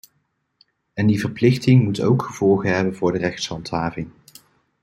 En 0.93 1.07
die 1.07 1.19
verplichting 1.19 1.83
moet 1.83 2.01
ook 2.01 2.23
gevolgen 2.23 2.75
hebben 2.75 2.95
voor 2.95 3.11
de 3.11 3.17
rechtshandhaving. 3.17 4.07